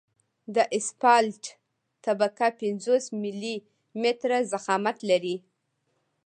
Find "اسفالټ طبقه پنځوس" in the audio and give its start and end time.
0.77-3.05